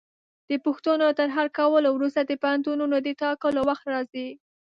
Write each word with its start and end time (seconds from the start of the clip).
د 0.49 0.51
پوښتنو 0.65 1.07
تر 1.19 1.27
حل 1.35 1.47
کولو 1.59 1.89
وروسته 1.93 2.21
د 2.23 2.31
پوهنتونونو 2.41 2.95
د 3.01 3.07
ټاکلو 3.21 3.61
وخت 3.69 3.85
راځي. 3.93 4.27